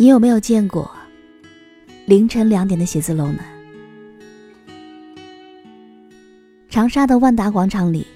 [0.00, 0.88] 你有没有见过
[2.06, 3.42] 凌晨两点的写字楼呢？
[6.70, 8.06] 长沙的万达广场里，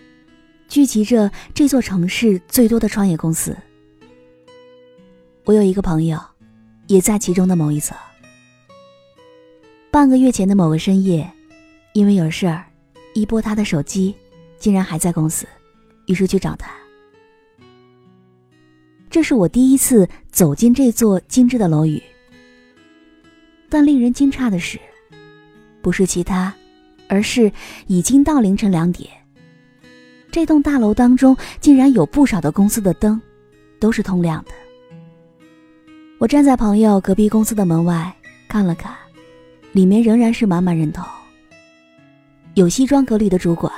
[0.68, 3.56] 聚集着这座城市最多的创业公司。
[5.42, 6.20] 我有一个朋友，
[6.86, 7.98] 也在其中的某一层。
[9.90, 11.28] 半个月前的某个深夜，
[11.94, 12.64] 因为有事儿，
[13.12, 14.14] 一拨他的手机，
[14.56, 15.48] 竟然还在公司，
[16.06, 16.70] 于是去找他。
[19.12, 22.02] 这是我第一次走进这座精致的楼宇，
[23.68, 24.80] 但令人惊诧的是，
[25.82, 26.50] 不是其他，
[27.08, 27.52] 而是
[27.88, 29.10] 已经到凌晨两点，
[30.30, 33.20] 这栋大楼当中竟然有不少的公司的灯
[33.78, 34.50] 都是通亮的。
[36.16, 38.10] 我站在朋友隔壁公司的门外
[38.48, 38.96] 看了看，
[39.72, 41.06] 里面仍然是满满人头，
[42.54, 43.70] 有西装革履的主管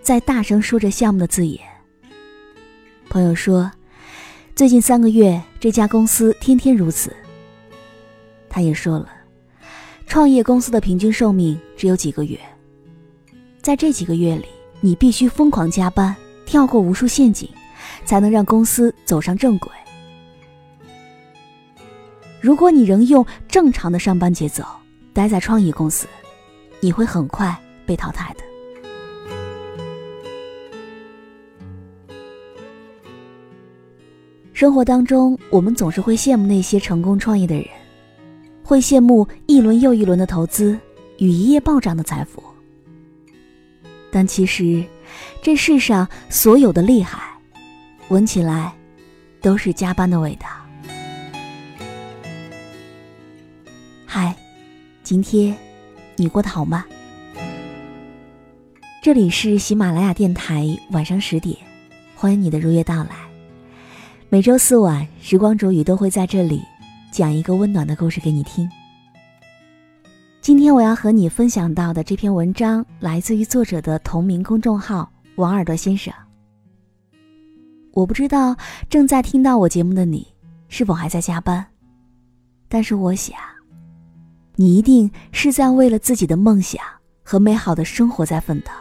[0.00, 1.60] 在大声说着项目的字眼。
[3.08, 3.68] 朋友说。
[4.56, 7.12] 最近三个月，这家公司天天如此。
[8.48, 9.08] 他也说了，
[10.06, 12.38] 创业公司的平均寿命只有几个月，
[13.60, 14.46] 在这几个月里，
[14.80, 16.14] 你必须疯狂加班，
[16.46, 17.48] 跳过无数陷阱，
[18.04, 19.68] 才能让公司走上正轨。
[22.40, 24.62] 如果你仍用正常的上班节奏
[25.12, 26.06] 待在创意公司，
[26.78, 28.43] 你会很快被淘汰的。
[34.54, 37.66] 生活当中，我们总是会羡慕那些成功创业的人，
[38.62, 40.78] 会羡慕一轮又一轮的投资
[41.18, 42.40] 与一夜暴涨的财富。
[44.12, 44.84] 但其实，
[45.42, 47.20] 这世上所有的厉害，
[48.10, 48.72] 闻起来
[49.42, 50.46] 都是加班的味道。
[54.06, 54.36] 嗨，
[55.02, 55.52] 今天
[56.14, 56.84] 你过得好吗？
[59.02, 61.58] 这里是喜马拉雅电台，晚上十点，
[62.14, 63.23] 欢迎你的如约到来。
[64.30, 66.60] 每周四晚，时光煮雨都会在这里
[67.12, 68.68] 讲一个温暖的故事给你听。
[70.40, 76.12] 今天我要和你分享到的这篇文章来自于作者的同名公众号王耳朵先生。
[77.92, 78.56] 我不知道
[78.90, 80.26] 正在听到我节目的你
[80.68, 81.64] 是否还在加班，
[82.68, 83.38] 但是我想，
[84.56, 86.82] 你一定是在为了自己的梦想
[87.22, 88.72] 和美好的生活在奋斗。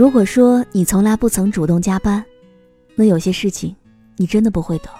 [0.00, 2.24] 如果说你从来不曾主动加班，
[2.94, 3.76] 那有些事情
[4.16, 4.90] 你真的不会懂。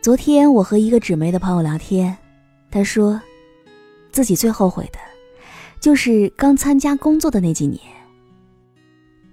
[0.00, 2.16] 昨天我和一个纸媒的朋友聊天，
[2.70, 3.20] 他说，
[4.10, 4.98] 自己最后悔的，
[5.78, 7.82] 就是刚参加工作的那几年。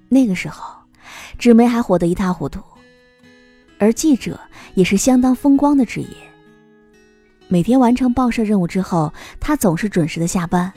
[0.09, 0.77] 那个时候，
[1.39, 2.61] 纸媒还火得一塌糊涂，
[3.79, 4.37] 而记者
[4.73, 6.09] 也是相当风光的职业。
[7.47, 10.69] 每天完成报社任务之后，他总是准时的下班。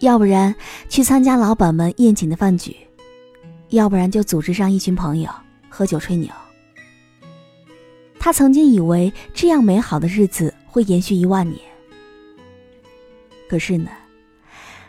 [0.00, 0.54] 要不然
[0.88, 2.76] 去参加老板们宴请的饭局，
[3.70, 5.30] 要不然就组织上一群朋友
[5.68, 6.30] 喝酒吹牛。
[8.18, 11.60] 他曾经以为这样美好的日子会延续一万年，
[13.48, 13.90] 可是呢，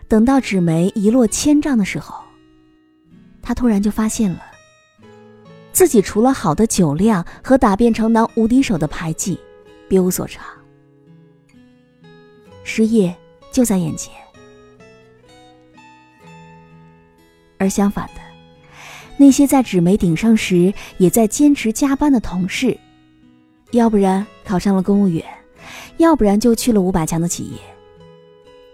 [0.07, 2.23] 等到纸媒一落千丈的时候，
[3.41, 4.41] 他突然就发现了，
[5.71, 9.39] 自己除了好的酒量和打遍城南无敌手的牌技，
[9.87, 10.43] 别无所长。
[12.63, 13.15] 失业
[13.51, 14.13] 就在眼前。
[17.59, 18.21] 而相反的，
[19.17, 22.75] 那些在纸媒顶上时也在坚持加班的同事，
[23.71, 25.23] 要不然考上了公务员，
[25.97, 27.59] 要不然就去了五百强的企业，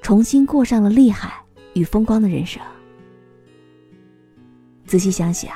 [0.01, 1.34] 重新过上了厉害
[1.74, 2.62] 与风光的人生。
[4.85, 5.51] 仔细想想，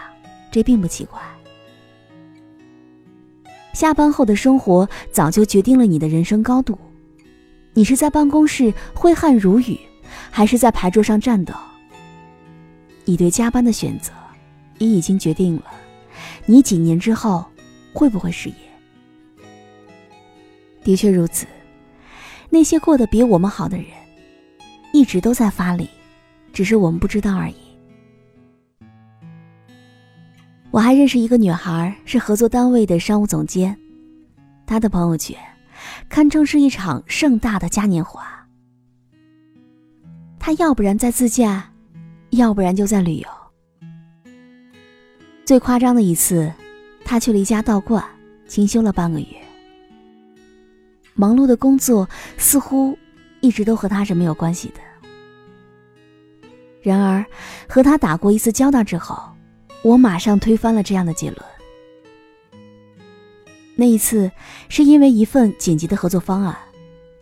[0.51, 1.22] 这并不奇怪。
[3.73, 6.78] 下班后的生活早就决定了你的人生高度，
[7.73, 9.79] 你是在办公室挥汗如雨，
[10.31, 11.53] 还是在牌桌上战斗？
[13.06, 14.12] 你对加班的选择，
[14.78, 15.66] 也已经决定了，
[16.46, 17.44] 你几年之后
[17.94, 18.56] 会不会失业？
[20.84, 21.46] 的确如此，
[22.50, 23.88] 那些过得比我们好的人，
[24.94, 25.90] 一直都在发力，
[26.54, 27.56] 只是我们不知道而已。
[30.72, 33.75] 我还认识一个女孩，是合作单位的商务总监，
[34.68, 35.36] 她的朋友圈
[36.07, 38.48] 堪称是一场盛大的嘉年华。
[40.40, 41.69] 她要不然在自驾。
[42.31, 43.27] 要不然就在旅游。
[45.45, 46.51] 最夸张的一次，
[47.03, 48.03] 他去了一家道观，
[48.47, 49.27] 清修了半个月。
[51.15, 52.97] 忙碌的工作似乎
[53.41, 54.75] 一直都和他是没有关系的。
[56.81, 57.25] 然而，
[57.67, 59.21] 和他打过一次交道之后，
[59.81, 61.41] 我马上推翻了这样的结论。
[63.75, 64.31] 那一次
[64.69, 66.55] 是因为一份紧急的合作方案，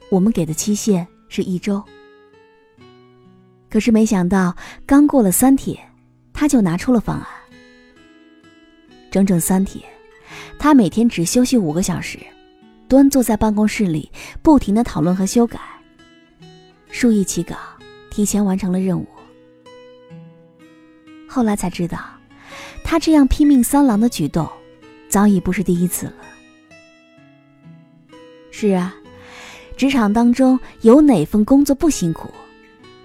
[0.09, 1.81] 我们给的期限是一周。
[3.69, 4.56] 可是没想到，
[4.86, 5.78] 刚过了三天，
[6.34, 7.28] 他就拿出了方案。
[9.12, 9.84] 整整三天，
[10.60, 12.19] 他每天只休息五个小时，
[12.88, 14.12] 端坐在办公室里，
[14.42, 15.60] 不停的讨论和修改，
[16.90, 17.56] 数亿起稿，
[18.10, 19.08] 提前完成了任务。
[21.28, 22.00] 后来才知道，
[22.84, 24.48] 他这样拼命三郎的举动，
[25.10, 26.14] 早已不是第一次了。
[28.50, 28.96] 是啊，
[29.75, 32.30] 职场当中有哪份工作不辛苦？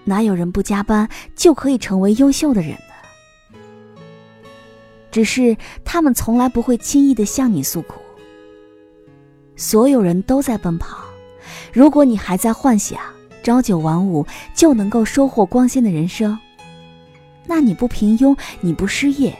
[0.05, 3.59] 哪有人不加班就可以成为优秀的人呢？
[5.11, 8.01] 只是他们从来不会轻易的向你诉苦。
[9.57, 10.97] 所有人都在奔跑，
[11.73, 12.99] 如果你还在幻想
[13.43, 16.37] 朝九晚五就能够收获光鲜的人生，
[17.47, 19.37] 那你不平庸，你不失业，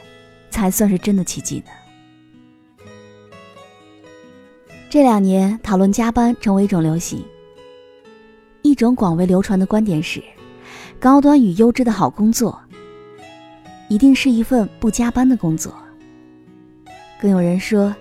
[0.51, 2.87] 才算是真的奇迹呢。
[4.91, 7.25] 这两年讨论加班成为一种流行，
[8.61, 10.23] 一种广为流传的观点是，
[11.03, 12.63] 高端与优质的好工作，
[13.89, 15.75] 一定是一份不加班的工作。
[17.21, 17.93] 更有人说，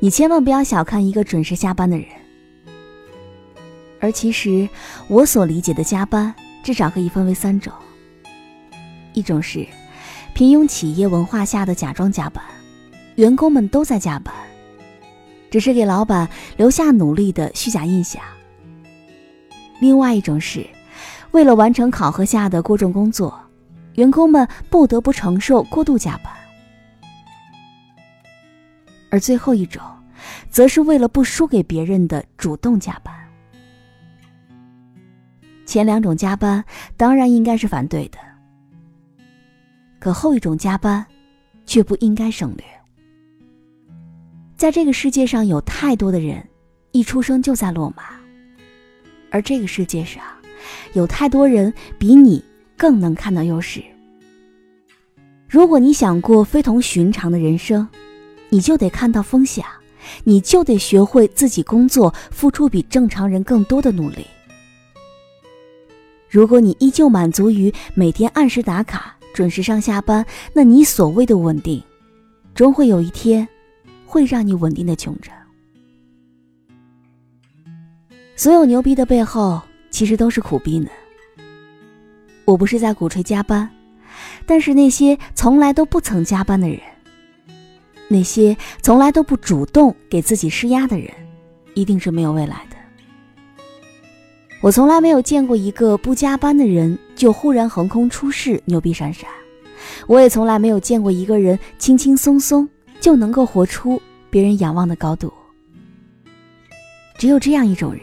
[0.00, 2.06] 你千万不要小看一个准时下班的人。
[4.00, 4.68] 而其实
[5.08, 7.72] 我所理解的加班，至少可以分为三种。
[9.14, 9.66] 一种是
[10.34, 12.44] 平庸企业文化下的假装加班，
[13.14, 14.34] 员工们都在加班。
[15.50, 16.28] 只是给老板
[16.58, 18.22] 留下努力的虚假印象。
[19.80, 20.66] 另外一种是，
[21.32, 23.38] 为了完成考核下的过重工作，
[23.94, 26.32] 员工们不得不承受过度加班。
[29.10, 29.82] 而最后一种，
[30.48, 33.14] 则是为了不输给别人的主动加班。
[35.64, 36.62] 前两种加班
[36.96, 38.18] 当然应该是反对的，
[39.98, 41.04] 可后一种加班，
[41.64, 42.64] 却不应该省略。
[44.54, 46.46] 在这个世界上有太多的人，
[46.92, 48.04] 一出生就在落马，
[49.30, 50.22] 而这个世界上，
[50.92, 52.42] 有太多人比你
[52.76, 53.82] 更能看到优势。
[55.48, 57.86] 如果你想过非同寻常的人生，
[58.48, 59.64] 你就得看到风险，
[60.24, 64.26] 你就得学会自己工作，付出比正常人更多的努力。
[66.28, 71.82] 如果你依旧满足于每天按时打卡、准时上下班，那你所谓的稳定，
[72.54, 73.48] 终会有一天。
[74.04, 75.32] 会让你稳定的穷着。
[78.36, 79.62] 所有牛逼的背后，
[79.92, 80.90] 其实都是苦逼呢。
[82.44, 83.70] 我不是在鼓吹加班，
[84.44, 86.80] 但是那些从来都不曾加班的人，
[88.08, 91.08] 那些从来都不主动给自己施压的人，
[91.74, 92.76] 一定是没有未来的。
[94.60, 99.30] 我从来没有见过一个不加班的人就忽然横空出世、牛逼闪闪，
[100.08, 102.68] 我也从来没有见过一个人轻轻松松。
[103.00, 104.00] 就能够活出
[104.30, 105.32] 别人仰望的高度。
[107.18, 108.02] 只有这样一种人，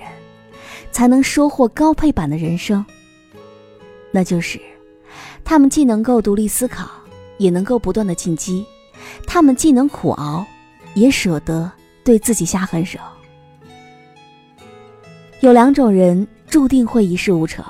[0.91, 2.85] 才能收获高配版的人生。
[4.11, 4.59] 那就是，
[5.43, 6.89] 他们既能够独立思考，
[7.37, 8.63] 也能够不断的进击；
[9.27, 10.45] 他们既能苦熬，
[10.93, 11.71] 也舍得
[12.03, 12.99] 对自己下狠手。
[15.41, 17.63] 有两种人注定会一事无成，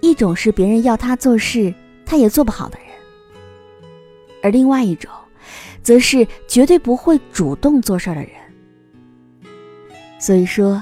[0.00, 1.74] 一种是别人要他做事，
[2.04, 2.88] 他也做不好的人，
[4.42, 5.10] 而另外一种。
[5.82, 8.30] 则是绝对不会主动做事的人。
[10.16, 10.80] 所以说，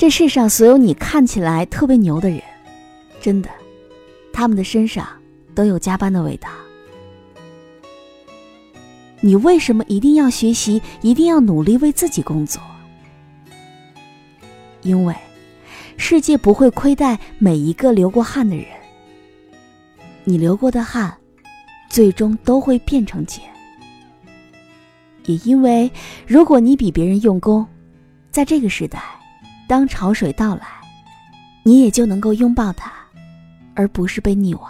[0.00, 2.40] 这世上所有你看起来特别牛的人，
[3.20, 3.50] 真的，
[4.32, 5.06] 他们的身上
[5.54, 6.48] 都有加班的味道。
[9.20, 12.62] 你为什么一定要学习，一定要努力为自己工作？
[14.80, 15.14] 因为，
[15.98, 18.64] 世界不会亏待每一个流过汗的人。
[20.24, 21.14] 你流过的汗，
[21.90, 23.44] 最终都会变成钱。
[25.26, 25.92] 也因为，
[26.26, 27.66] 如果你比别人用功，
[28.30, 28.98] 在这个时代，
[29.70, 30.62] 当潮水到来，
[31.62, 32.90] 你也就能够拥抱它，
[33.76, 34.68] 而不是被溺亡。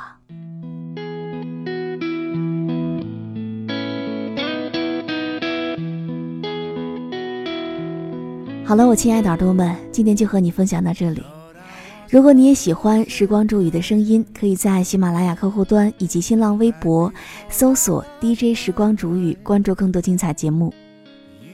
[8.62, 11.22] 好了，我亲爱的耳朵们，今天就和你分享到这里。
[12.10, 17.10] 如果你也喜欢时光煮雨的声音，可以在喜马拉雅客户端以及新浪微博
[17.48, 20.70] 搜索 DJ 时光煮雨，关注更多精彩节目。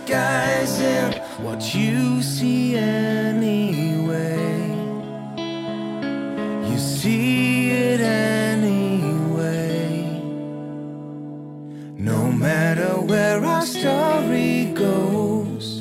[0.00, 1.12] disguising
[1.44, 4.38] what you see anyway.
[6.70, 9.02] You see it anyway.
[11.98, 15.78] No matter where our story goes,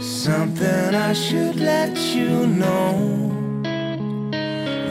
[0.00, 3.32] something I should let you know.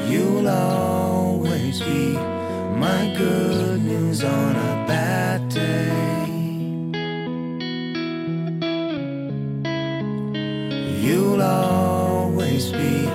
[0.08, 2.39] You'll always be
[2.80, 6.26] my good news on a bad day.
[11.02, 13.06] You'll always be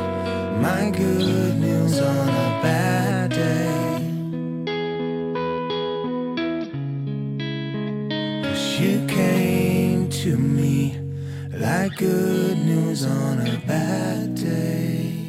[0.61, 4.05] my good news on a bad day.
[8.43, 10.99] Cause you came to me
[11.53, 15.24] like good news on a bad day.